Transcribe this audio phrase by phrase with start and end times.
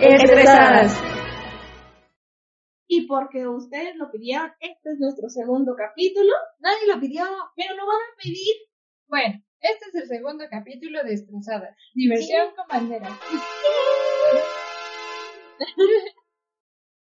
[0.00, 1.00] Estresadas.
[2.88, 6.32] Y porque ustedes lo pidieron, este es nuestro segundo capítulo.
[6.58, 7.24] Nadie lo pidió.
[7.54, 8.56] Pero lo van a pedir.
[9.06, 11.76] Bueno, este es el segundo capítulo de Estresadas.
[11.94, 13.08] Diversión con bandera.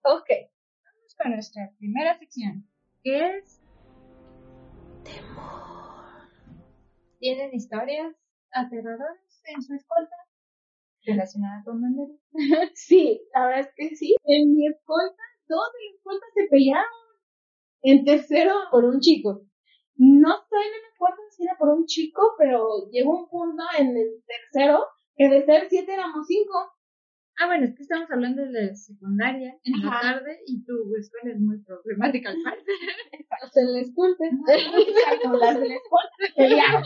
[0.03, 0.29] ok,
[0.83, 2.67] vamos con nuestra primera sección,
[3.03, 3.61] que es...
[5.03, 6.27] Temor.
[7.19, 8.13] ¿Tienen historias
[8.51, 10.15] aterradoras en su escolta
[11.05, 12.13] relacionadas con bandera?
[12.75, 14.15] Sí, la verdad es que sí.
[14.25, 17.05] En mi escolta, dos de la escolta se pelearon.
[17.83, 19.41] En tercero, Por un chico.
[19.97, 23.95] no estoy, no me acuerdo si era por un chico, pero llegó un punto en
[23.95, 26.71] el tercero que de ser siete éramos cinco.
[27.37, 31.35] Ah, bueno, es que estamos hablando de la secundaria en la tarde y tu escuela
[31.35, 32.75] es muy problemática al parecer.
[33.41, 33.83] Hasta en la.
[35.21, 36.83] Como las de la.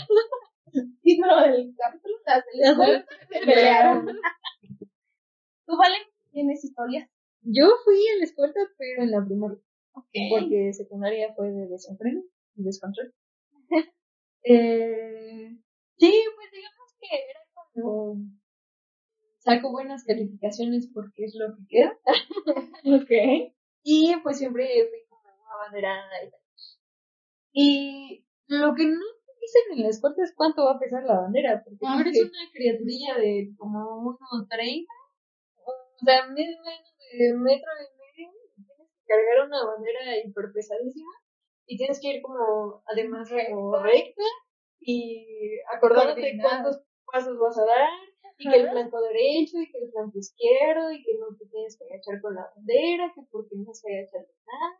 [1.01, 4.05] Título del capítulo, las de la escolta se pelearon.
[5.65, 5.95] ¿Tú, Vale?
[6.31, 7.09] ¿Tienes historias?
[7.41, 9.59] Yo fui en la escuela, pero en la primaria.
[9.93, 12.21] Porque secundaria fue de desenfreno
[12.55, 13.13] y descontrol.
[14.43, 15.57] eh,
[15.97, 18.17] sí, pues digamos que era como
[19.39, 21.97] saco buenas calificaciones porque es lo que queda.
[22.85, 23.53] Ok.
[23.83, 26.39] Y pues siempre fui como abanderada y tal.
[27.51, 28.99] Y lo que no
[29.39, 32.21] dicen en la escuela es cuánto va a pesar la bandera, porque Ah, eres sí.
[32.21, 34.91] una criaturilla de como unos 30,
[35.65, 41.11] o sea, menos de metro y medio, tienes que cargar una bandera hiper pesadísima,
[41.65, 44.23] y tienes que ir como, además, como recta,
[44.79, 46.81] y acordándote cuántos
[47.11, 47.89] pasos vas a dar,
[48.37, 51.77] y que el flanco derecho, y que el flanco izquierdo, y que no te tienes
[51.77, 54.79] que agachar con la bandera, que porque no se agacha de nada.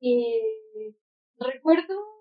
[0.00, 0.94] Y
[1.38, 2.17] recuerdo es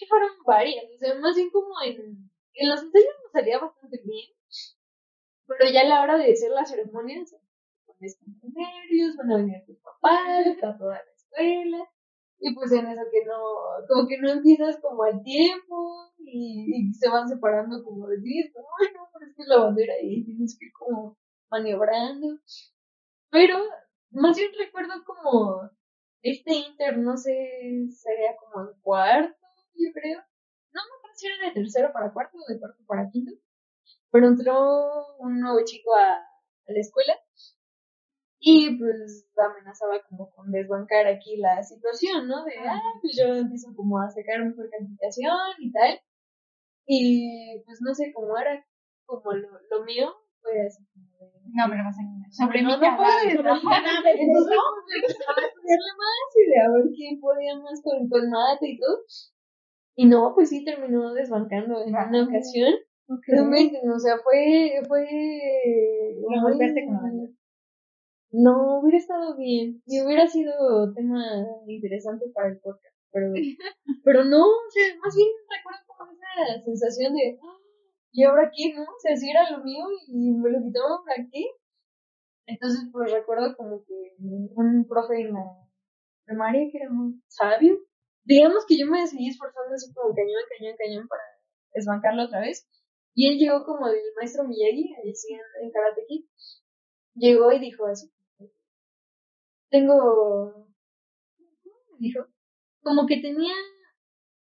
[0.00, 4.00] que fueron varias, o sea, más bien como en, en los ensayos nos salía bastante
[4.02, 4.32] bien,
[5.46, 9.16] pero ya a la hora de hacer la ceremonia, o sea, te pones con nervios,
[9.16, 11.86] van a venir tus papás, está toda la escuela,
[12.38, 13.40] y pues en eso que no,
[13.86, 18.68] como que no empiezas como al tiempo, y, se van separando como de ti, como,
[18.80, 21.18] ay no, pero es que la bandera y tienes que ir como
[21.50, 22.38] maniobrando,
[23.30, 23.58] pero
[24.12, 25.70] más bien recuerdo como
[26.22, 27.32] este inter, no sé,
[27.90, 29.39] sería como en cuarto,
[29.74, 30.18] yo creo.
[30.72, 33.32] No me acuerdo si era de tercero para cuarto o de cuarto para quinto.
[34.10, 37.14] Pero entró un nuevo chico a, a la escuela
[38.40, 42.42] y pues amenazaba como con desbancar aquí la situación, ¿no?
[42.44, 46.00] De, ah, pues yo empiezo como a sacar mejor calificación y tal.
[46.86, 48.64] Y pues no sé cómo era,
[49.04, 52.86] como lo, lo mío fue así como de, No, pero vas a Sobre no, mi
[52.88, 54.62] no puedes, Entonces, ¿no?
[54.88, 58.78] pues, a estudiarle más y de a ver quién podía más con, con mate y
[58.78, 59.04] todo.
[59.96, 62.24] Y no, pues sí terminó desbancando en una Ah.
[62.28, 62.72] ocasión.
[63.08, 65.04] No inventen, o sea, fue, fue...
[66.22, 66.74] Con la bandera.
[68.32, 69.82] No, hubiera estado bien.
[69.86, 71.22] Y hubiera sido tema
[71.66, 72.94] interesante para el podcast.
[73.12, 73.32] Pero,
[74.04, 77.58] pero no, o sea, más bien recuerdo como esa sensación de, "Ah,
[78.12, 78.82] ¿y ahora qué, no?
[78.82, 81.42] O sea, si era lo mío y me lo quitaron, ¿para qué?
[82.46, 85.44] Entonces, pues recuerdo como que un profe en la
[86.24, 87.78] primaria que era muy sabio.
[88.24, 91.22] Digamos que yo me seguí esforzando así como cañón, cañón, cañón para
[91.74, 92.68] desbancarlo otra vez.
[93.14, 96.24] Y él llegó como el maestro Miyagi, así en, en Karate Kid.
[97.14, 98.10] Llegó y dijo así,
[99.70, 99.96] tengo,
[101.62, 102.26] ¿cómo me dijo?
[102.82, 103.54] Como que tenía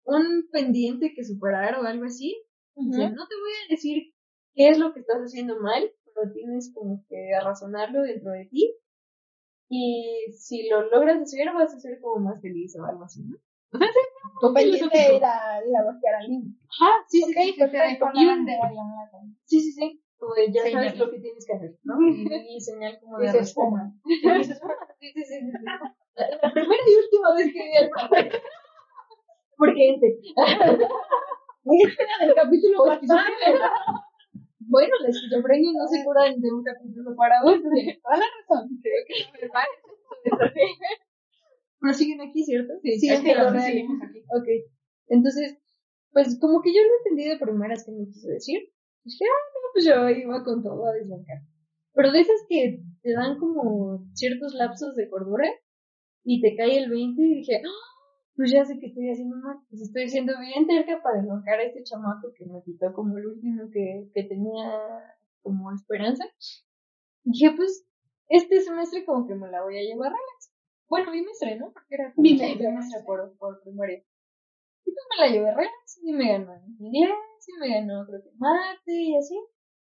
[0.04, 2.42] un pendiente que superar o algo así.
[2.76, 4.14] No te voy a decir
[4.54, 8.76] qué es lo que estás haciendo mal, pero tienes como que razonarlo dentro de ti.
[9.70, 13.38] Y si lo logras hacer, vas a ser como más feliz o algo así, ¿no?
[13.72, 15.18] Pendiente filosófico.
[15.18, 16.50] era ir a buscar al niño.
[16.70, 17.56] Ajá, sí, sí, Ok, sí.
[19.46, 20.02] Sí, sí, sí.
[20.18, 20.98] Como de, ya sabes Señal.
[21.00, 21.96] lo que tienes que hacer, ¿no?
[22.02, 23.92] Y, y señal como de espuma.
[24.06, 24.16] Sí.
[24.22, 25.36] Sí, sí, sí.
[26.16, 28.42] La, la primera y última vez que vi al profe.
[29.58, 30.18] Porque ente.
[31.66, 33.24] El capítulo Pues, pasado.
[34.60, 37.62] Bueno, la esquizofrenia no se cura de un capítulo para otro.
[38.04, 38.70] Toda la razón.
[38.84, 39.88] Creo que me parece.
[42.00, 42.74] Siguen aquí, ¿cierto?
[42.82, 44.20] Sí, sí, lo seguimos aquí.
[44.30, 44.48] Ok.
[45.08, 45.58] Entonces,
[46.12, 48.60] pues como que yo no entendí de primeras que me quiso decir.
[49.04, 51.40] Dije, ah, no, pues yo iba con todo a desbancar.
[51.94, 55.48] Pero de esas que te dan como ciertos lapsos de cordura
[56.24, 57.90] y te cae el 20 y dije, ah,
[58.36, 59.58] pues ya sé que estoy haciendo mal.
[59.70, 63.28] Pues estoy siendo bien terca para desbancar a este chamaco que me quitó como el
[63.28, 64.80] último que, que tenía
[65.42, 66.26] como esperanza.
[67.24, 67.86] Dije, pues,
[68.28, 70.54] este semestre como que me la voy a llevar relax.
[70.90, 71.72] Bueno, bimestre, ¿no?
[71.72, 72.68] Porque era como Bimestre.
[72.68, 74.04] bimestre por, por primaria.
[74.86, 78.32] Y pues me la llevé relax y me ganó inglés y me ganó creo que
[78.38, 79.40] mate y así.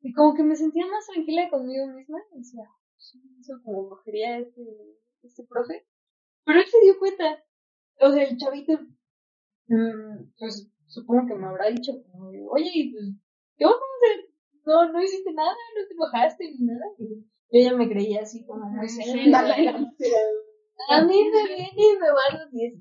[0.01, 2.19] Y como que me sentía más tranquila conmigo misma.
[2.33, 2.65] Y decía,
[2.97, 4.63] eso como brujería este,
[5.23, 5.87] este profe.
[6.45, 7.45] Pero él se dio cuenta.
[8.01, 8.73] O sea, el chavito,
[9.69, 13.15] mm, pues supongo que me habrá dicho, como, oye, pues,
[13.57, 14.31] ¿qué vamos a hacer?
[14.65, 16.87] No, no hiciste nada, no te bajaste ni nada.
[16.99, 19.25] Y yo ya me creía así como muy seria.
[20.91, 22.75] A mí me viene y me van los 10.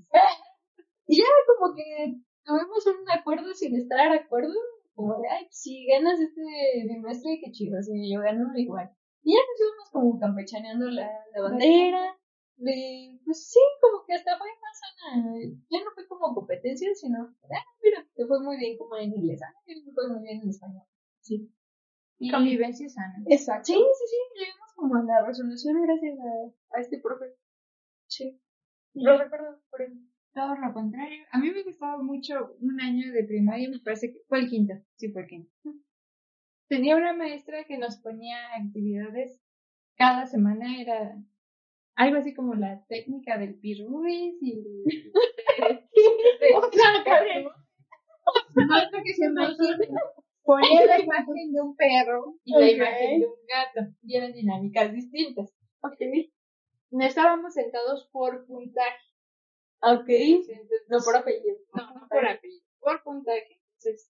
[1.07, 4.53] Y ya como que tuvimos un acuerdo sin estar de acuerdo.
[4.93, 6.41] Como de, ay, si ganas este
[6.87, 7.81] bimestre, qué chido.
[7.81, 8.89] Si yo gano, igual.
[9.23, 12.17] Y ya nos íbamos como campechaneando la, la bandera.
[12.57, 15.23] De, pues sí, como que hasta fue más sana.
[15.69, 19.39] Ya no fue como competencia, sino, ah, mira, te fue muy bien como en inglés.
[19.43, 20.83] Ah, me fue muy bien en español.
[21.21, 21.51] Sí.
[22.19, 23.13] Y- Convivencia sana.
[23.27, 23.65] Exacto.
[23.67, 27.25] Sí, sí, sí, llegamos como a la resolución gracias a, a este profe.
[28.17, 28.41] Sí.
[28.93, 29.93] Lo recuerdo por él.
[30.33, 31.23] Todo lo contrario.
[31.31, 34.73] A mí me gustaba mucho un año de primaria, me parece que fue el quinto.
[34.95, 35.51] Sí, fue el quinto.
[36.67, 39.39] Tenía una maestra que nos ponía actividades
[39.95, 41.15] cada semana, era
[41.95, 44.63] algo así como la técnica del pirruis y
[45.59, 45.67] lo
[49.03, 50.01] que se imagina.
[50.43, 53.91] Ponía la imagen de un perro y la imagen de un gato.
[54.03, 55.53] Y eran dinámicas distintas.
[55.81, 55.99] Ok.
[56.91, 59.03] Estábamos sentados por puntaje.
[59.81, 60.07] Ok.
[60.09, 61.57] Entonces, No por apellido.
[61.73, 63.61] no, no por apellido, por puntaje.
[63.79, 64.11] Entonces,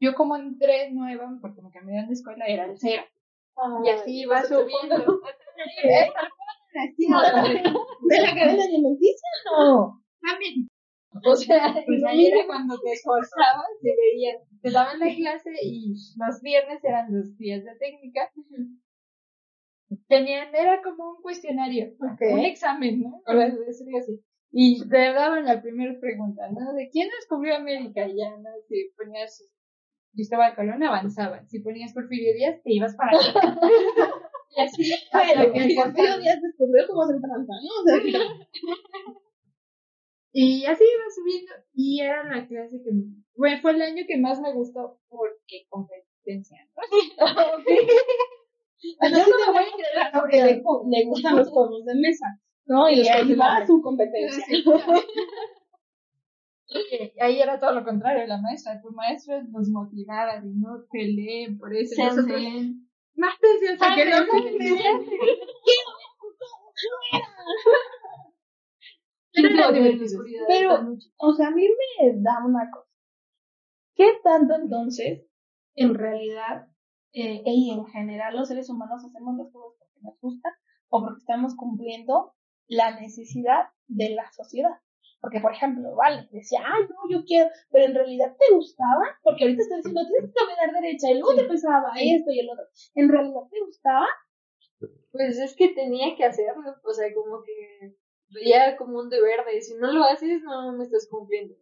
[0.00, 3.02] yo como entré nueva, porque me cambiaron de escuela, era el cero.
[3.84, 4.96] Y así iba subiendo.
[8.08, 9.28] ¿De la cadena alimenticia?
[9.50, 10.02] No.
[10.20, 10.68] También.
[11.24, 15.94] O sea, Pues ahí era cuando te esforzabas, se veía, te daban la clase y
[16.18, 18.30] los viernes eran los días de técnica.
[20.08, 21.94] Tenían, era como un cuestionario,
[22.32, 23.22] un examen, ¿no?
[23.24, 24.20] Por así decirlo así.
[24.50, 26.72] Y te daban la primera pregunta, ¿no?
[26.72, 28.06] ¿De quién descubrió América?
[28.06, 28.50] Y ya, ¿no?
[28.68, 29.44] Si ponías
[30.12, 31.44] Cristóbal Colón, avanzaba.
[31.46, 33.34] Si ponías Porfirio Díaz, te ibas para allá.
[34.56, 36.18] y así, Bueno, que Porfirio.
[36.18, 39.16] Díaz descubrió cómo hacer tranza, ¿no?
[40.38, 41.52] Y así iba subiendo.
[41.72, 42.90] Y era la clase que,
[43.36, 46.82] bueno, fue el año que más me gustó porque competencia, ¿no?
[49.02, 52.26] Yo no me voy a creer porque le, le gustan los juegos de mesa,
[52.66, 52.88] ¿no?
[52.88, 54.44] Y, Y ahí va su competencia.
[56.68, 56.68] Y
[57.20, 61.74] ahí era todo lo contrario, la maestra, tu maestra nos motivaba de no peleen por
[61.74, 62.02] eso.
[62.02, 62.42] Nosotros,
[63.14, 64.16] más tensión, Ah, que no
[70.48, 70.98] pero.
[71.18, 72.88] O sea, a mí me da una cosa.
[73.94, 75.26] ¿Qué tanto entonces,
[75.74, 76.68] en realidad,
[77.18, 80.50] eh, y en general los seres humanos hacemos las cosas porque nos gusta
[80.90, 82.34] o porque estamos cumpliendo
[82.68, 84.76] la necesidad de la sociedad?
[85.22, 89.44] Porque, por ejemplo, vale, decía, ay, no, yo quiero, pero en realidad te gustaba, porque
[89.44, 92.66] ahorita está diciendo, tienes que caminar derecha, y luego te pensaba esto y el otro.
[92.94, 94.06] ¿En realidad te gustaba?
[95.10, 97.96] Pues es que tenía que hacerlo, o sea, como que
[98.28, 101.54] veía como un deber de si no lo haces, no me estás cumpliendo.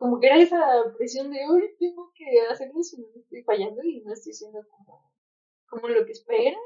[0.00, 0.58] Como que era esa
[0.96, 5.12] presión de hoy tengo que hacerlo si no estoy fallando y no estoy siendo como,
[5.68, 6.56] como lo que espera.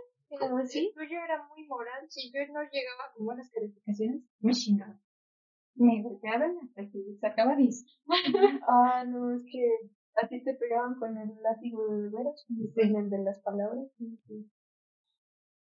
[0.40, 0.86] Algo así.
[0.86, 2.06] El tuyo era muy moral.
[2.08, 5.02] Si yo no llegaba con buenas calificaciones, me chingaban.
[5.74, 7.84] Me golpeaban hasta que sacaba 10.
[8.68, 13.10] Ah, no, es que a ti te pegaban con el látigo de veras, con el
[13.10, 13.88] de las palabras.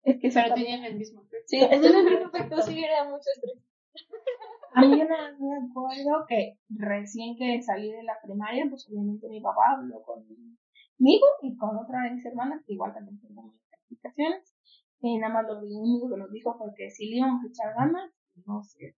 [0.02, 1.44] Es que Pero tenían el mismo peso.
[1.46, 3.64] Sí, el perfecto sí era mucho estrés.
[4.74, 9.72] A mí me acuerdo que recién que salí de la primaria, pues obviamente mi papá
[9.76, 14.54] habló conmigo y con otra de mis hermanas, que igual también tengo muchas calificaciones.
[15.00, 17.74] Y nada más lo único que nos dijo fue que si le íbamos a echar
[17.74, 18.10] ganas,
[18.46, 18.94] no sé.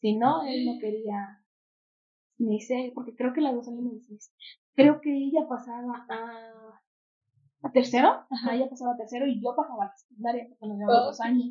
[0.00, 1.42] Si no, él no quería
[2.38, 4.18] ni sé, porque creo que las dos salimos de.
[4.74, 6.80] Creo que ella pasaba a,
[7.62, 10.78] a tercero, ajá, ella pasaba a tercero y yo pasaba a la secundaria, porque nos
[10.78, 11.06] llevamos Oh.
[11.06, 11.48] dos años.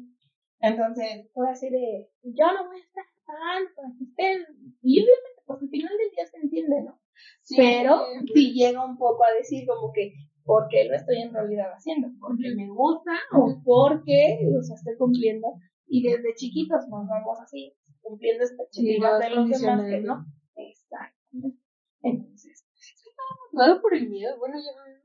[0.59, 4.45] Entonces, fue así de, yo no voy a estar tan para que estén.
[4.81, 6.99] Y obviamente, pues al final del día se entiende, ¿no?
[7.41, 8.31] Sí, Pero sí.
[8.33, 10.13] sí llega un poco a decir como que,
[10.43, 12.09] ¿por qué lo estoy en realidad haciendo?
[12.19, 15.47] ¿Porque me gusta o porque o sea, estoy cumpliendo?
[15.87, 20.25] Y desde chiquitos nos vamos así, cumpliendo expectativas vas de los demás que no.
[20.55, 21.15] Exacto.
[22.01, 22.65] Entonces,
[23.51, 24.95] Tomado por el miedo, bueno, yo no me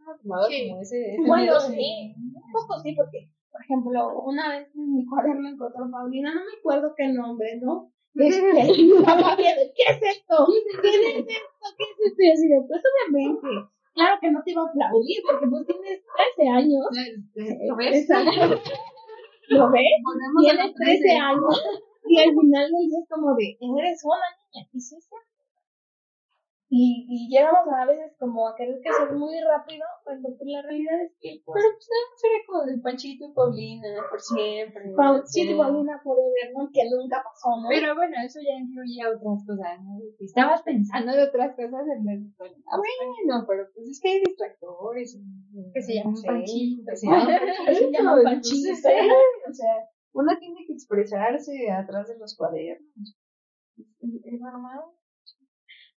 [0.49, 0.69] Sí.
[0.69, 4.93] como ese, ese bueno, miedo sí, un poco sí, porque, por ejemplo, una vez en
[4.93, 7.93] mi cuaderno encontró Paulina, no me acuerdo qué nombre, ¿no?
[8.15, 9.37] ¿qué es esto?
[9.37, 10.47] ¿Qué es esto?
[10.77, 12.23] ¿Qué es esto?
[12.23, 16.03] Y así de, pues obviamente, claro que no te iba a aplaudir, porque pues tienes
[16.37, 16.87] 13 años.
[17.69, 18.03] ¿Lo ves?
[18.03, 18.31] Exacto.
[19.49, 19.83] ¿Lo ves?
[20.41, 21.63] Tienes los 13 años
[22.11, 24.69] y al final del día es como de, eres una niña.
[24.73, 25.17] Y sí, sí.
[26.73, 30.63] Y, y llegamos a veces como a querer que sea muy rápido, cuando pues la
[30.63, 34.95] realidad es que pues, Pero pues era como de Panchito y Paulina, por siempre.
[34.95, 35.59] Pauchito y.
[35.59, 36.71] Paulina Forever, ¿no?
[36.73, 37.67] Que nunca pasó, ¿no?
[37.69, 39.99] Pero bueno, eso ya incluye otras cosas, ¿no?
[40.17, 42.55] Si Estabas pensando de otras cosas en la escuela.
[42.71, 45.19] Ah, bueno, pero pues es que hay distractores.
[45.75, 46.87] Que se llaman Panchito.
[46.87, 48.75] que se llaman Panchito, Se llaman Panchito.
[48.79, 48.91] sí,
[49.51, 49.75] O sea,
[50.13, 53.19] uno tiene que expresarse atrás de los cuadernos.
[54.23, 54.87] Es normal.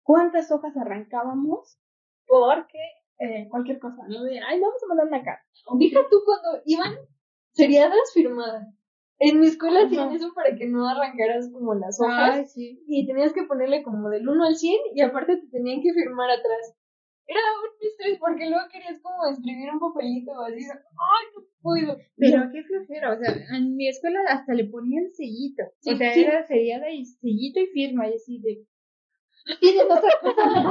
[0.03, 1.79] ¿Cuántas hojas arrancábamos?
[2.27, 2.79] Porque
[3.19, 4.25] eh, cualquier cosa, ¿no?
[4.25, 5.45] De, ay, vamos a mandar una carta.
[6.11, 6.95] Tú cuando iban
[7.53, 8.67] seriadas firmadas.
[9.19, 12.39] En mi escuela hacían eso para que no arrancaras como las hojas.
[12.39, 12.83] Ay, sí.
[12.89, 16.29] y tenías que ponerle como del 1 al 100 y aparte te tenían que firmar
[16.31, 16.75] atrás.
[17.27, 20.65] Era un estrés porque luego querías como escribir un papelito o así.
[20.65, 21.97] ¡Ay, no puedo!
[22.17, 25.63] Pero qué flojera, o sea, en mi escuela hasta le ponían sellito.
[25.79, 28.67] Sí, o sea, era seriada y sellito y firma, y así de...
[29.61, 30.69] Tienen otra cosa.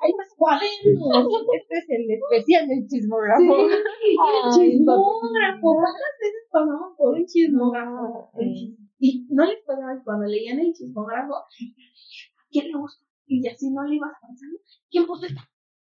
[0.00, 1.28] Hay más cuadernos.
[1.54, 3.54] Este es el especial del chismógrafo.
[3.56, 4.16] Ay,
[4.50, 5.74] Chismógrafo.
[5.74, 8.30] ¿Cuántas veces pasamos por un chismógrafo?
[8.38, 8.76] Sí.
[8.98, 11.46] Y no les pasaba cuando leían el chismógrafo, ¿a
[12.50, 13.04] quién le gusta?
[13.26, 14.58] Y así no le ibas avanzando.
[14.90, 15.48] ¿Quién puso esta?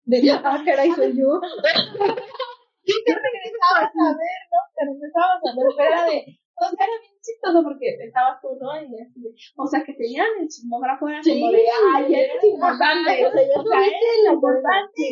[0.05, 1.41] De ah, caray, soy yo.
[2.89, 4.59] Y te regresabas a ver, ¿no?
[4.73, 8.73] Te regresabas a ver, era de, o sea, era bien chistoso porque estabas tú, ¿no?
[8.81, 12.45] Y así de, o sea, que te dieran el chismógrafo era como de, ay, eres
[12.45, 15.03] importante, o sea, Subiste eres la importante,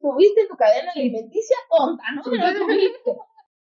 [0.00, 2.22] subiste tu cadena alimenticia tonta, ¿no?
[2.22, 3.10] Pero subiste.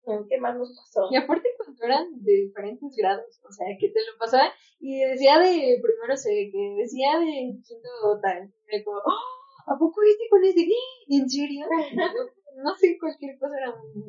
[0.28, 1.08] ¿Qué más nos pasó?
[1.10, 5.38] Y aparte cuando eran de diferentes grados, o sea, que te lo pasaban y decía
[5.40, 7.90] de primero C, que decía de quinto
[8.22, 10.62] tal, y como, "Oh, ¿a poco viste con ese?
[11.08, 11.66] ¿En serio?
[12.62, 14.06] no sé, cualquier cosa era muy.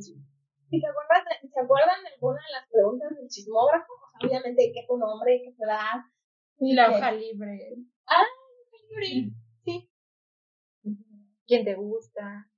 [0.69, 3.93] ¿Y te acuerdas de- ¿Se acuerdan de alguna de las preguntas del chismógrafo?
[3.93, 5.41] O sea, obviamente, ¿qué tu nombre?
[5.43, 6.01] ¿Qué tu edad?
[6.59, 7.75] Y la hoja libre.
[9.63, 9.89] Sí.
[11.45, 12.50] ¿Quién te gusta?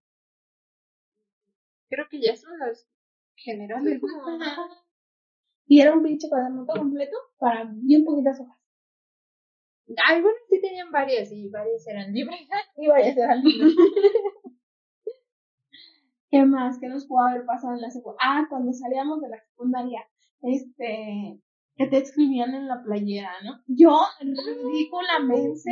[1.89, 2.87] Creo que ya son las
[3.35, 4.01] generales.
[5.67, 8.57] Y era un pinche cuaderno completo para bien poquitas hojas.
[10.07, 12.39] Algunos sí tenían varias y varias eran libres.
[12.77, 13.67] Y ser al libro.
[16.29, 16.79] ¿Qué más?
[16.79, 18.19] ¿Qué nos pudo haber pasado en la secundaria?
[18.23, 20.05] Ah, cuando salíamos de la secundaria,
[20.41, 21.39] este,
[21.75, 23.61] que te escribían en la playera, ¿no?
[23.67, 25.71] Yo, ridículamente,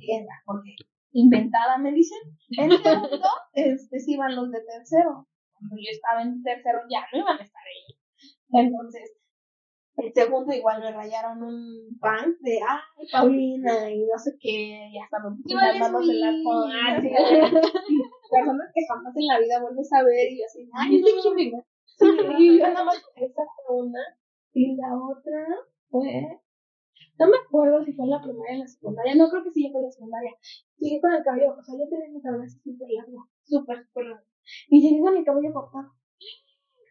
[0.00, 0.74] era, porque
[1.12, 2.18] inventada me dicen,
[2.50, 5.26] en segundo, este, sí iban los de tercero.
[5.52, 8.00] Cuando yo estaba en tercero ya no iban a estar ellos.
[8.50, 9.16] Entonces,
[9.96, 14.98] el segundo igual me rayaron un pan de, ay, Paulina, y no sé qué, y
[14.98, 17.08] hasta me puse las manos en las así,
[18.30, 21.52] personas que jamás en la vida vuelves a ver, y así, ay, no, sí,
[22.38, 24.00] y yo nada más, esa fue una,
[24.52, 25.46] y la otra
[25.90, 26.40] fue,
[27.18, 29.52] no me acuerdo si fue en la primaria o en la secundaria, no creo que
[29.52, 30.32] sí fue en la secundaria,
[30.78, 34.26] llegué con el cabello, o sea, yo tenía mi cabello súper largo, súper, súper largo,
[34.68, 35.92] y llegué con el cabello cortado.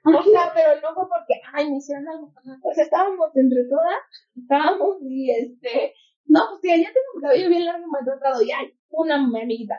[0.05, 2.33] O sea, pero no fue porque, ay, me hicieron algo.
[2.61, 3.95] Pues estábamos entre todas,
[4.35, 5.93] estábamos y este,
[6.25, 8.42] no, pues tía, ya tengo mi cabello bien largo y maltratado.
[8.42, 9.77] Y ay, una amiguita.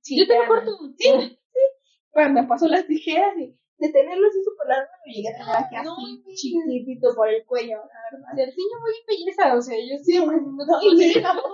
[0.00, 0.70] Sí, Yo te lo corto.
[0.98, 1.38] Sí, sí.
[2.12, 5.56] Pues me pasó las tijeras y de tenerlo así súper largo me llegué a tener
[5.56, 6.40] aquí No, así, inventes.
[6.40, 8.38] chiquitito por el cuello, la verdad.
[8.38, 11.44] El niño muy belleza, o sea, yo Sí, no, y me íbamos,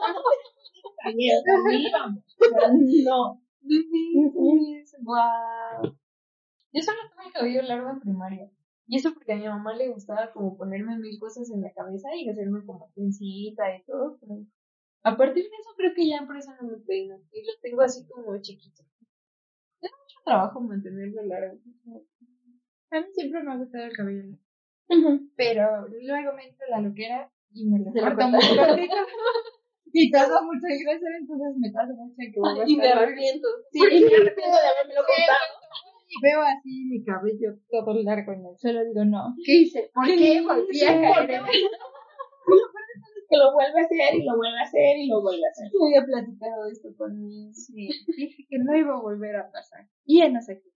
[3.04, 3.40] no.
[5.00, 5.96] Wow.
[6.72, 8.50] Yo solo tuve el cabello largo en primaria.
[8.88, 12.08] Y eso porque a mi mamá le gustaba como ponerme mil cosas en la cabeza
[12.16, 14.16] y hacerme como trencita y todo.
[14.18, 14.46] Pero
[15.02, 17.20] a partir de eso creo que ya por eso no me peino.
[17.30, 18.82] Y lo tengo así como chiquito.
[19.82, 21.58] Es mucho trabajo mantenerlo largo.
[22.90, 25.20] A mí siempre me ha gustado el cabello largo.
[25.36, 28.96] Pero luego me entra la loquera y me lo corto muy cortito.
[29.92, 33.48] y todo mucho de grasa, entonces me tarda mucho en que Y me arrepiento.
[33.70, 35.58] Sí, y me arrepiento de haberme lo cortado.
[36.08, 39.90] Y veo así mi cabello todo largo en el suelo, digo, no, ¿qué hice?
[39.94, 41.62] ¿Por ¿Qué qué volví a ¿Por caer qué?
[43.30, 45.68] Que lo vuelve a hacer y lo vuelve a hacer y lo vuelve a hacer.
[45.70, 49.86] Yo había platicado esto con mi Sí, dije que no iba a volver a pasar.
[50.06, 50.72] Y en aquí.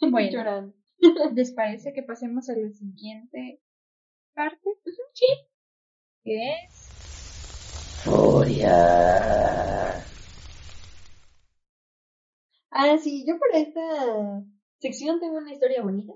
[0.12, 0.76] Bueno, llorando.
[1.34, 3.60] ¿les parece que pasemos a la siguiente
[4.32, 4.70] parte?
[5.12, 5.26] Sí.
[6.22, 6.88] Que es...
[12.70, 14.44] Ah, sí, yo para esta
[14.78, 16.12] sección tengo una historia bonita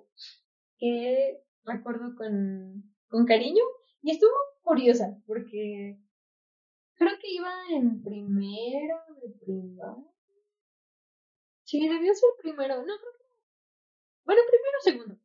[0.79, 3.63] que recuerdo con, con cariño
[4.03, 4.33] y estuvo
[4.63, 5.99] curiosa porque
[6.95, 10.13] creo que iba en primero de primaria.
[11.65, 13.25] Sí, debió ser primero, no creo que.
[14.25, 15.19] Bueno, primero o segundo.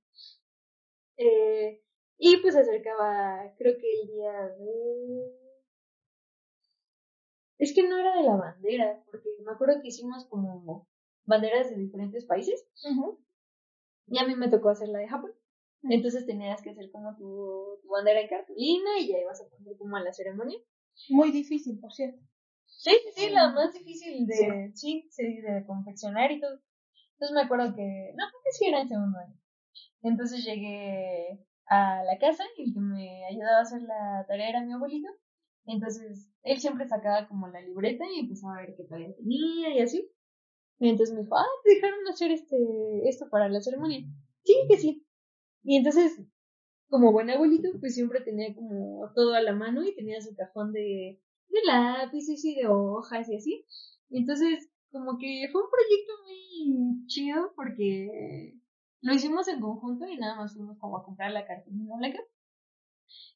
[1.17, 1.83] Eh,
[2.17, 5.47] y pues acercaba, creo que el día de.
[7.57, 10.87] Es que no era de la bandera, porque me acuerdo que hicimos como
[11.27, 12.67] banderas de diferentes países.
[14.07, 15.31] Y a mí me tocó hacer la de Japón.
[15.83, 19.77] Entonces tenías que hacer como tu, tu bandera en cartulina y ya ibas a poner
[19.77, 20.57] como a la ceremonia.
[21.09, 22.19] Muy difícil, por cierto.
[22.65, 26.59] Sí, sí, sí, la más difícil de, sí, sí, de confeccionar y todo.
[27.13, 29.35] Entonces me acuerdo que, no, creo que sí era en segundo año.
[30.01, 34.65] Entonces llegué a la casa y el que me ayudaba a hacer la tarea era
[34.65, 35.09] mi abuelito.
[35.65, 39.81] Entonces él siempre sacaba como la libreta y empezaba a ver qué tarea tenía y
[39.81, 40.09] así.
[40.79, 42.57] Y entonces me dijo, ah, te dejaron hacer este,
[43.05, 44.05] esto para la ceremonia.
[44.43, 45.05] Sí, que sí.
[45.63, 46.21] Y entonces,
[46.89, 50.71] como buen abuelito, pues siempre tenía como todo a la mano y tenía su cajón
[50.71, 51.19] de,
[51.49, 53.65] de lápices y de hojas y así.
[54.09, 58.55] Y entonces, como que fue un proyecto muy chido porque
[59.01, 62.19] lo hicimos en conjunto y nada más fuimos como a comprar la cartulina blanca.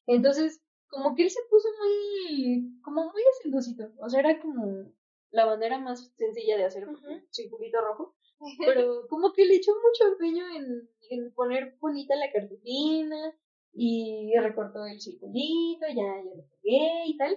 [0.06, 3.92] Entonces, como que él se puso muy, como muy hacendosito.
[3.98, 4.92] O sea, era como
[5.32, 6.98] la bandera más sencilla de hacer, un
[7.30, 8.14] circulito rojo.
[8.66, 13.34] Pero como que le echó mucho empeño en, en poner bonita la cartulina
[13.72, 17.36] y recortó el circulito, ya, ya lo pegué y tal.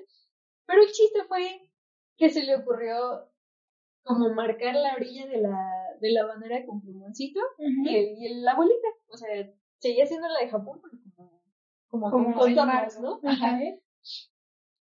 [0.65, 1.69] Pero el chiste fue
[2.17, 3.29] que se le ocurrió
[4.03, 5.57] como marcar la orilla de la,
[5.99, 8.87] de la bandera con plumoncito y, el, y la bolita.
[9.07, 9.29] O sea,
[9.79, 10.97] seguía siendo la de Japón, pero
[11.87, 13.01] como, como, con marco.
[13.01, 13.19] ¿no?
[13.23, 13.59] Ajá.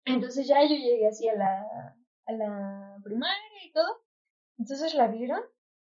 [0.05, 4.03] Entonces ya yo llegué así a la, a la primaria y todo.
[4.57, 5.41] Entonces la vieron.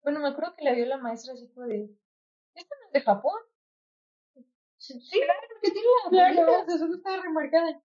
[0.03, 1.89] Bueno, me acuerdo que la vio la maestra así como de,
[2.55, 3.39] ¿esto no es de Japón?
[4.77, 6.65] Sí, claro, porque tiene la Claro.
[6.65, 7.81] sea, solo está remarcada.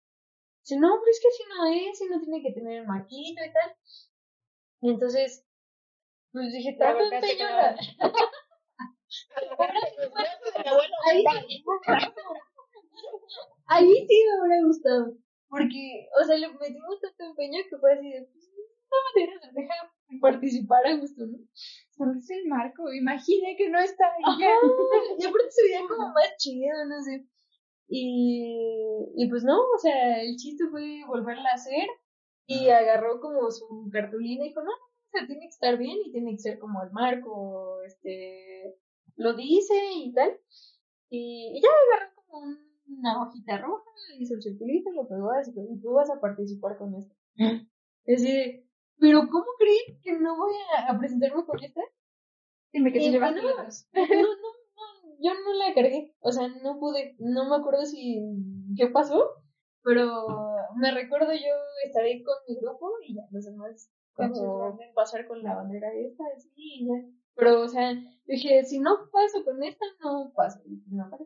[0.61, 3.42] Dice, no, pero es que si no es, si no tiene que tener el marquito
[3.44, 3.76] y tal.
[4.82, 5.44] Y entonces,
[6.32, 7.76] pues dije, La tanto volteaste empeño con la...
[11.06, 11.25] Ahí,
[13.66, 15.16] ahí sí me hubiera gustado.
[15.52, 19.32] Porque, o sea, le metimos tanto empeño que fue así de, pues, de esta manera
[19.44, 19.75] nos deja
[20.23, 21.38] participar a gusto, ¿no?
[21.90, 22.90] Solo es el marco.
[22.90, 24.23] Imagine que no está ahí.
[24.25, 24.54] Ajá,
[25.18, 27.27] y aparte se veía como más chido, no sé.
[27.87, 31.87] Y, y pues no, o sea, el chiste fue volverla a hacer
[32.46, 35.98] y agarró como su cartulina y dijo, no, no, o sea, tiene que estar bien
[36.03, 38.79] y tiene que ser como el marco, este,
[39.16, 40.35] lo dice y tal.
[41.11, 45.81] Y, y ya agarró como una hojita roja, hizo el circulito, lo pegó así, y
[45.81, 47.14] tú vas a participar con esto.
[48.05, 48.66] Y así de,
[48.98, 50.52] pero ¿cómo creen que no voy
[50.88, 51.81] a, presentarme con esta?
[52.72, 53.88] Dime que Y bueno, las dos.
[53.92, 58.20] no, no, no, yo no la cargué, o sea, no pude, no me acuerdo si,
[58.76, 59.28] qué pasó,
[59.83, 60.26] pero
[60.76, 65.42] me recuerdo yo estar ahí con mi grupo y ya los demás, como pasar con
[65.42, 67.09] la bandera esta, así, y ya.
[67.35, 67.94] Pero, o sea,
[68.26, 71.24] dije, si no paso con esta, no paso, y no pasé.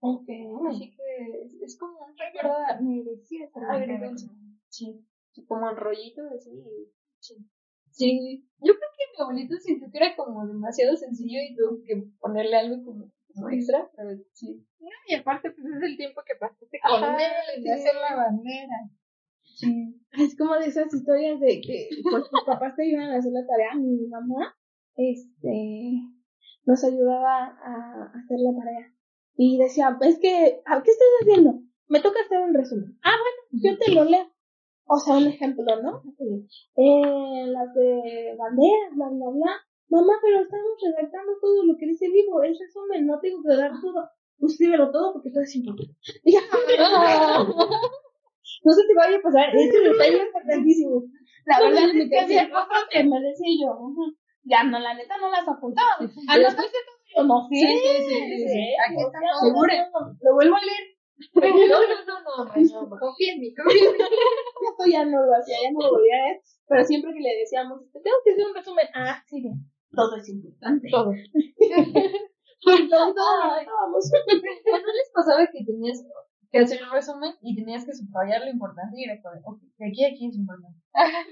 [0.00, 0.28] Ok.
[0.68, 2.56] Así que es, es como un recuerdo
[3.68, 4.26] agridulce.
[4.68, 5.06] Sí,
[5.46, 6.50] como en rollito, así,
[7.18, 7.34] sí.
[7.90, 12.04] Sí, yo creo que mi abuelito sintió que era como demasiado sencillo y tuvo que
[12.20, 14.64] ponerle algo como, como extra, pero sí.
[15.08, 18.90] Y aparte, pues es el tiempo que pasaste con él, de hacer la bandera.
[19.42, 20.00] Sí.
[20.12, 23.46] Es como de esas historias de que pues tus papás te ayudan a hacer la
[23.46, 23.74] tarea.
[23.74, 24.56] Mi mamá,
[24.96, 26.00] este,
[26.64, 28.94] nos ayudaba a hacer la tarea.
[29.36, 31.60] Y decía, es que, ¿a qué estás haciendo?
[31.88, 32.98] Me toca hacer un resumen.
[33.02, 34.30] Ah, bueno, yo te lo leo.
[34.86, 36.02] O sea, un ejemplo, ¿no?
[36.76, 39.52] Eh, las de banderas, bla, bla, bla.
[39.88, 43.56] Mamá, pero estamos redactando todo lo que dice el libro, el resumen, no tengo que
[43.56, 44.08] dar todo.
[44.38, 45.94] Pues escríbelo todo porque todo es importante.
[48.64, 51.04] No se te vaya a pasar, este detalle es importantísimo.
[51.46, 52.66] La Todo verdad es es que había casa.
[52.68, 53.90] cosas que me decía yo,
[54.44, 55.96] ya no, la neta no las apuntaba.
[56.28, 56.48] Ah, no,
[57.16, 57.56] yo no sé.
[57.56, 58.64] Sí, sí, sí, sí, sí.
[58.86, 59.90] Aquí está, no, segura.
[60.22, 60.84] Lo vuelvo a leer.
[61.34, 62.90] No, no, no, no.
[63.00, 63.98] Confía en mí, confía en mí.
[64.70, 66.40] Esto ya no lo hacía, ya no lo volvía a leer.
[66.68, 68.86] Pero siempre que le decíamos, te tengo que hacer un resumen.
[68.94, 69.66] Ah, sí, bien.
[69.92, 70.88] Todo es importante.
[70.90, 71.12] Todo.
[72.62, 74.10] Todo, todo, vamos.
[74.12, 76.04] ¿No les pasaba que tenías
[76.52, 80.04] que hacer el resumen y tenías que subrayar lo importante y era como, ok, aquí
[80.04, 80.78] aquí es importante.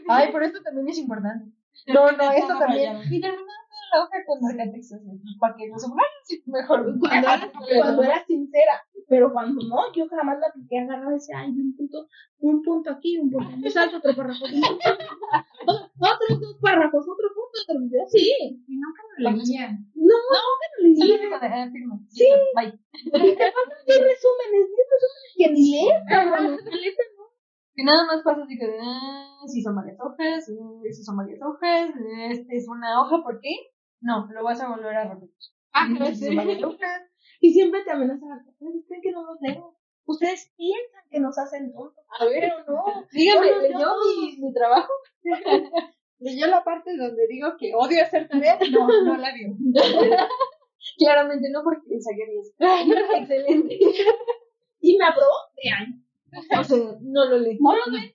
[0.08, 1.52] Ay, pero esto también es importante.
[1.86, 2.96] No, no, esto también.
[3.10, 3.52] Y terminando
[3.92, 6.84] la hoja con marcatextos, pues, para que subrayen sí, mejor.
[6.98, 11.38] Cuando era, cuando era sincera, pero cuando no, yo jamás la apliqué agarraba y decía,
[11.40, 12.08] ay, un punto,
[12.40, 17.80] un punto aquí, un punto, me salto otro párrafo, otros dos párrafos, otro punto, otro
[17.90, 19.86] yo sí, Y nunca lo leían.
[19.94, 21.20] no, nunca lo leí.
[21.32, 21.98] Ah.
[22.08, 22.24] Sí.
[22.54, 22.78] Bye.
[22.94, 26.96] Y te mandan 10 resúmenes, 10 resúmenes que ni lees.
[27.74, 31.40] Que nada más pasa así que, ah, si son varias hojas, eh, si son varias
[31.40, 33.54] hojas, eh, este es una hoja, ¿por qué?
[34.00, 35.34] No, lo vas a volver a repetir.
[35.72, 37.02] Ah, hojas,
[37.40, 38.30] Y siempre te amenazan,
[38.60, 39.74] "Ay, creen que no los leo.
[40.06, 42.04] Ustedes piensan que nos hacen tontos.
[42.18, 42.84] A ver, Pero no.
[43.12, 44.90] dígame, ¿leyó mi, mi trabajo?
[46.20, 48.58] Leyó la parte donde digo que odio hacer tarea.
[48.72, 49.54] No, no la vio.
[50.98, 52.54] Claramente no, porque saqué 10.
[53.20, 53.78] Excelente.
[54.80, 56.02] Y me aprobó de año.
[56.58, 57.58] O sea, no lo leí.
[57.60, 58.12] No lo ven.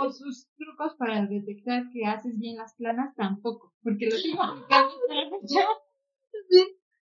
[0.00, 3.72] O sus trucos para detectar que haces bien las planas tampoco.
[3.82, 5.66] Porque lo sigo aplicando la fecha.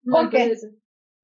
[0.03, 0.55] ¿Por qué?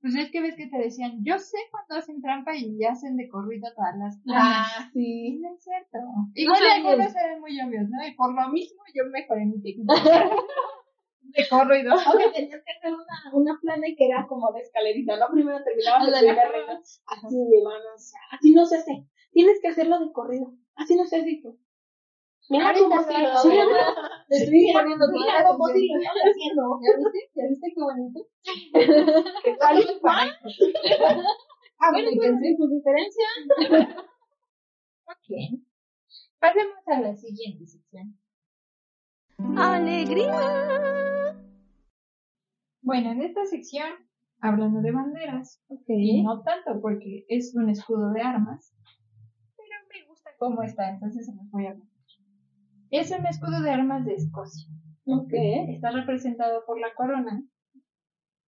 [0.01, 3.27] Pues es que ves que te decían, yo sé cuando hacen trampa y hacen de
[3.27, 4.71] corrido todas las planas.
[4.71, 5.39] Ah, sí.
[5.41, 5.97] No es cierto.
[6.35, 6.75] Igual sabía.
[6.75, 8.07] algunos eran muy obvios, ¿no?
[8.07, 9.93] Y por lo mismo yo mejoré mi técnica.
[11.21, 11.93] de corrido.
[12.05, 15.27] Aunque tenías que hacer una, una plana y que era como de escalerita, ¿no?
[15.31, 16.27] Primero terminabas el Ándale.
[16.27, 16.81] primer reto.
[17.07, 17.85] Así, mi mano,
[18.31, 19.07] así no se hace.
[19.35, 20.53] Tienes que hacerlo de corrido.
[20.75, 21.29] Así no se hace.
[21.29, 21.57] hijo.
[22.49, 23.03] Mira cómo hago.
[23.11, 23.51] lo.
[24.29, 25.99] Le estoy poniendo Mira cómo sí atención.
[25.99, 26.63] lo estoy haciendo.
[26.81, 27.19] ¿Ya viste?
[27.35, 28.19] ¿Ya viste qué bonito?
[29.59, 30.29] Tal y cual.
[31.79, 32.55] Ah, bueno, Comuníquense.
[32.57, 33.27] su diferencia.
[35.07, 35.29] Ok.
[36.39, 38.17] Pasemos a la siguiente sección.
[39.57, 41.35] Alegría.
[42.81, 43.89] Bueno, en esta sección,
[44.41, 45.83] hablando de banderas, Ok.
[45.89, 48.73] y no tanto porque es un escudo de armas,
[50.37, 51.95] cómo está, entonces se los voy a mostrar.
[52.91, 54.69] Es un escudo de armas de Escocia.
[55.05, 55.31] Ok.
[55.33, 57.43] Está representado por la corona,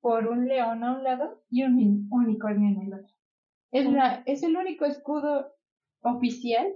[0.01, 3.13] por un león a un lado y un uni- unicornio en el otro.
[3.71, 5.51] Es, la, es el único escudo
[6.01, 6.67] oficial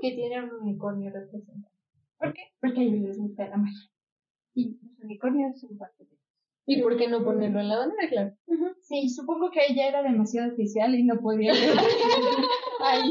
[0.00, 1.72] que tiene un unicornio representado.
[2.18, 2.42] ¿Por qué?
[2.60, 3.90] Porque a ellos les gusta la magia.
[4.54, 6.16] Y los unicornios son parte de
[6.70, 8.08] ¿Y por qué no ponerlo en la bandera?
[8.08, 8.36] Claro.
[8.82, 11.52] Sí, supongo que ella era demasiado oficial y no podía.
[12.82, 13.10] Ahí.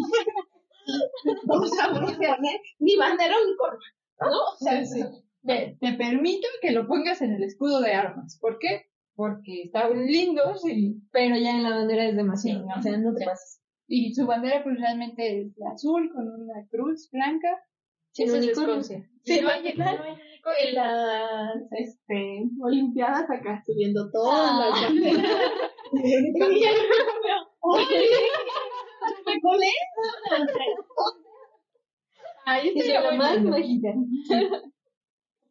[1.50, 3.88] O sea, voy a poner mi bandera unicornio.
[4.20, 4.28] ¿No?
[4.54, 5.08] O sea, Sí, sí.
[5.46, 8.38] Te, te permito que lo pongas en el escudo de armas.
[8.42, 8.88] ¿Por qué?
[9.16, 12.62] Porque están lindos y, Pero ya en la bandera es demasiado.
[12.62, 12.80] Sí, no.
[12.80, 13.62] O sea, no te pases.
[13.88, 17.50] y su bandera pues realmente es la azul con una cruz blanca.
[18.16, 18.48] Esa es.
[18.48, 19.08] Escocia.
[19.24, 19.96] Sí, hay, imaginas?
[20.00, 24.60] no hay en las este, Olimpiadas acá subiendo todas Ah.
[24.60, 25.32] las banderas.
[27.62, 28.06] Oye, ¿me
[29.42, 30.48] con eso?
[32.46, 33.94] Ahí está la más mágica.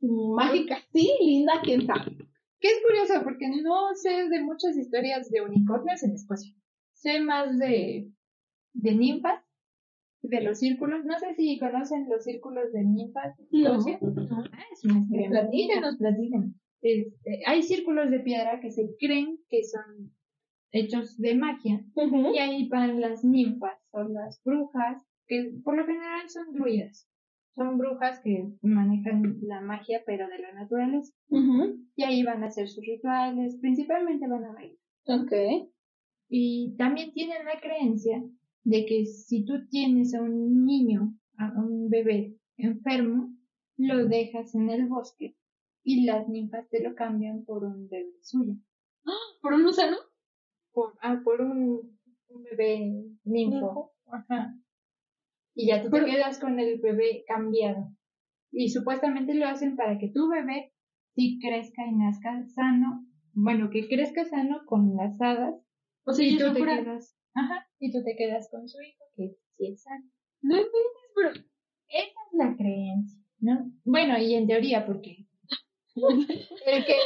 [0.01, 2.17] Mágica, sí, linda, quién sabe.
[2.61, 6.55] Que es curioso porque no sé de muchas historias de unicornios en Escocia.
[6.95, 8.09] Sé más de,
[8.73, 9.43] de ninfas,
[10.23, 11.05] de los círculos.
[11.05, 13.77] No sé si conocen los círculos de ninfas No.
[13.77, 13.99] Escocia.
[14.53, 15.07] Ah, es una.
[15.29, 16.53] Platícanos, platícanos.
[16.81, 20.15] Este, hay círculos de piedra que se creen que son
[20.73, 21.85] hechos de magia.
[22.35, 27.09] Y ahí van las ninfas o las brujas, que por lo general son druidas.
[27.55, 31.13] Son brujas que manejan la magia, pero de la naturaleza.
[31.97, 34.77] Y ahí van a hacer sus rituales, principalmente van a bailar.
[35.07, 35.33] Ok.
[36.29, 38.23] Y también tienen la creencia
[38.65, 43.33] de que si tú tienes a un niño, a un bebé enfermo,
[43.79, 45.37] lo dejas en el bosque
[45.85, 48.55] y las ninfas te lo cambian por un bebé suyo.
[49.41, 49.97] ¿Por un gusano?
[50.77, 52.93] Por, ah, por un, un bebé
[53.25, 53.95] ninfo.
[54.13, 54.55] Ajá.
[55.55, 57.89] Y ya tú te quedas con el bebé cambiado.
[58.53, 60.75] Y supuestamente lo hacen para que tu bebé
[61.15, 63.07] sí crezca y nazca sano.
[63.33, 65.55] Bueno, que crezca sano con las hadas.
[66.05, 69.35] O sea, y tú te quedas, ajá, y tú te quedas con su hijo, que
[69.57, 70.05] sí es sano.
[70.43, 73.73] No inventes, pero Esa es la creencia, ¿no?
[73.85, 75.27] Bueno, y en teoría, porque
[75.97, 76.97] el que,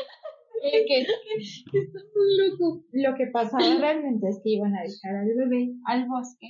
[0.61, 2.85] que está muy loco.
[2.93, 6.49] lo que pasaba realmente es que iban a dejar al bebé al bosque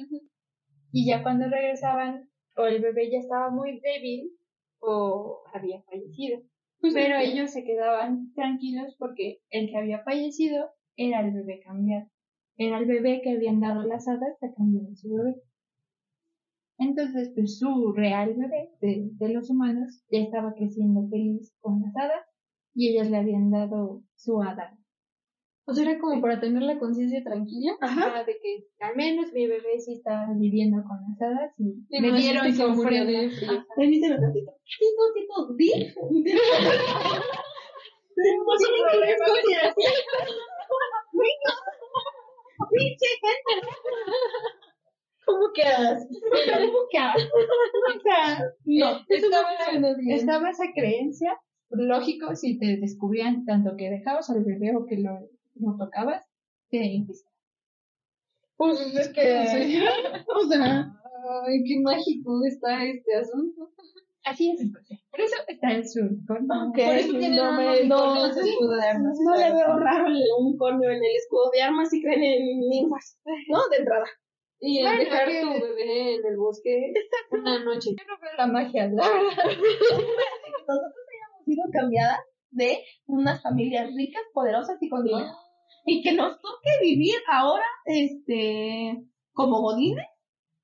[0.93, 4.33] y ya cuando regresaban o el bebé ya estaba muy débil
[4.81, 6.41] o había fallecido.
[6.81, 12.09] Pero ellos se quedaban tranquilos porque el que había fallecido era el bebé cambiado.
[12.57, 15.37] Era el bebé que habían dado las hadas a cambio de su bebé.
[16.79, 21.95] Entonces, pues su real bebé de, de los humanos ya estaba creciendo feliz con las
[21.97, 22.30] hadas
[22.81, 24.75] y ellas le habían dado su hada
[25.67, 27.73] O sea, era como para tener la conciencia tranquila.
[27.83, 28.25] Ajá.
[28.25, 32.09] de que al menos mi bebé sí está viviendo con las hadas y Y me
[32.09, 33.05] no dieron que ofrenda.
[33.05, 33.31] de.
[33.77, 34.53] Permíteme un ratito.
[34.79, 35.71] Tito, Tito, di.
[38.17, 39.25] Tenemos un problema.
[42.71, 43.67] Pinche gente.
[45.27, 46.21] ¿Cómo que haces?
[46.21, 47.31] ¿Cómo que haces?
[47.95, 48.25] O sea,
[48.65, 48.89] no.
[49.09, 49.51] Estaba,
[50.09, 51.39] estaba esa creencia,
[51.71, 56.25] lógico, si te descubrían tanto que dejabas al bebé o que lo, lo tocabas,
[56.71, 57.05] te.
[58.57, 59.23] Pues es que.
[60.35, 60.93] O sea.
[61.47, 63.71] Ay, qué mágico está este asunto.
[64.25, 64.71] Así es.
[65.11, 66.09] Por eso está el sur.
[66.27, 66.45] Con...
[66.51, 69.19] Ok, Por eso tienen no, un me, no, de armas.
[69.23, 73.19] no le veo raro el unicornio en el escudo de armas y creen en ninfas,
[73.49, 73.59] ¿no?
[73.71, 74.07] De entrada.
[74.61, 76.93] Y Bueno, dejar que- tu bebé en el bosque
[77.31, 77.91] una noche.
[77.91, 79.45] Yo no veo la magia, la verdad.
[80.69, 80.93] Nosotros
[81.45, 85.33] sido cambiadas de unas familias ricas, poderosas y con dinero.
[85.87, 88.97] Y que nos toque vivir ahora, este,
[89.33, 90.07] como godines,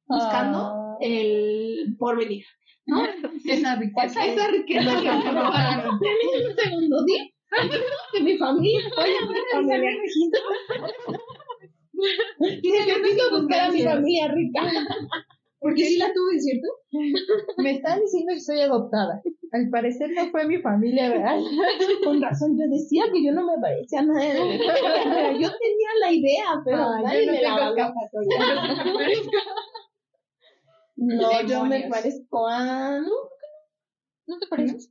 [0.07, 0.97] buscando Ah.
[1.01, 2.45] el porvenir.
[2.87, 3.03] ¿no?
[3.45, 4.25] Esa riqueza.
[4.27, 5.95] Esa riqueza que me robaron.
[5.97, 7.33] Un segundo, ¿sí?
[8.13, 9.91] Que mi familia, oye, mi familia
[12.39, 14.63] Necesito buscar a mi familia rica.
[15.59, 16.69] Porque sí la tuve, ¿cierto?
[17.59, 19.21] Me están diciendo que soy adoptada.
[19.53, 21.41] Al parecer no fue mi familia real.
[22.05, 24.33] Con razón, yo decía que yo no me parecía a nadie.
[24.35, 25.33] familia.
[25.33, 28.39] Yo tenía la idea, pero Ah, nadie yo no me la escapatoria.
[30.99, 32.99] No, yo me parezco a...
[33.01, 33.07] No,
[34.27, 34.91] ¿No te pareces?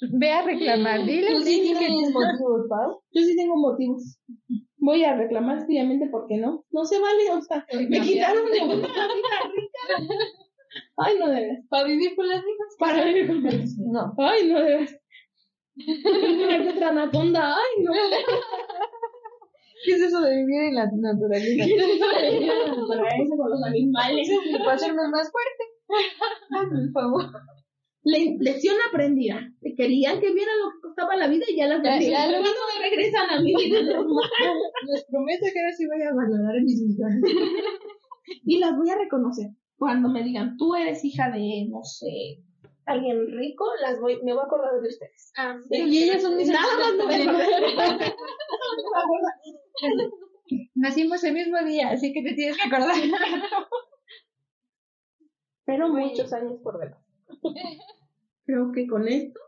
[0.00, 1.04] Ve a reclamar.
[1.04, 3.02] Dile Tú sí tienes motivos, Pau.
[3.12, 4.18] yo sí tengo motivos.
[4.78, 6.64] Voy a reclamar seriamente porque no.
[6.70, 10.14] No se vale, o sea, me quitaron de una vida rica.
[10.96, 11.66] Ay, no debes.
[11.68, 12.76] ¿Para vivir con las hijas?
[12.78, 13.70] Para vivir con ellos.
[13.78, 14.14] No.
[14.18, 14.98] Ay, no debes.
[15.76, 17.92] Una otra anaconda, ay, no.
[19.84, 21.64] ¿Qué es eso de vivir en la naturaleza?
[22.88, 24.28] Para eso con los animales.
[24.58, 25.64] Para hacerme más fuerte.
[26.70, 27.24] Por favor.
[28.04, 29.40] Le- lección aprendida.
[29.76, 32.88] Querían que vieran lo que costaba la vida y ya las ya lo- ¿Cuándo me
[32.90, 34.30] regresan a mi vida normal?
[34.86, 37.22] Les prometo que ahora sí voy a valorar mis decisiones.
[38.44, 39.48] Y las voy a reconocer.
[39.76, 42.42] Cuando me digan, tú eres hija de, no sé,
[42.86, 45.32] alguien rico, las voy, me voy a acordar de ustedes.
[45.70, 48.14] Y ellas son mis Nada más me acordar.
[50.74, 52.94] Nacimos el mismo día, así que te tienes que acordar.
[55.64, 57.02] Pero muchos años por delante.
[58.46, 59.40] Creo que con esto.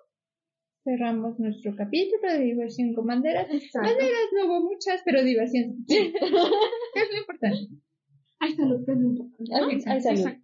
[0.82, 3.48] Cerramos nuestro capítulo de diversión con banderas.
[3.74, 5.84] Banderas no hubo muchas, pero diversión.
[5.86, 6.14] Sí.
[6.94, 7.68] es lo importante.
[8.38, 9.52] Ay, salud, que es importante.
[9.52, 9.70] ¿no?
[9.70, 10.36] Exacto, Ay, salud.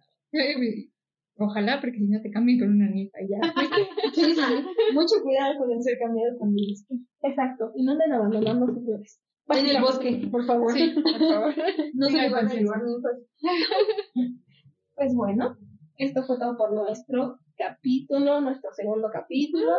[1.37, 3.39] Ojalá, porque si no te cambien con una ninfa y ya.
[4.93, 6.85] Mucho cuidado con ser cambiado con mis.
[7.21, 7.71] Exacto.
[7.75, 9.19] Y no anden abandonando sus bebés.
[9.49, 10.71] En el bosque, por favor.
[10.73, 11.53] Sí, por favor.
[11.95, 13.17] No se van a llevar ninfas.
[14.95, 15.57] Pues bueno,
[15.97, 19.71] esto fue todo por nuestro capítulo, nuestro segundo capítulo.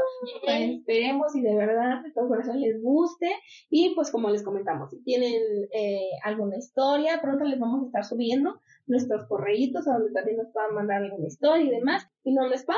[0.47, 3.31] Esperemos y de verdad de todo corazón les guste.
[3.71, 8.05] Y pues como les comentamos, si tienen eh, alguna historia, pronto les vamos a estar
[8.05, 12.07] subiendo nuestros correitos a donde también nos puedan mandar alguna historia y demás.
[12.25, 12.77] Mi nombre es Pau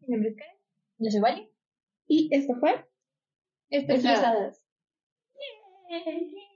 [0.00, 0.56] Mi nombre es Karen.
[0.98, 1.48] Yo soy
[2.08, 2.72] y esto fue
[3.70, 4.62] Esto es Estresadas.
[5.90, 6.47] Yay.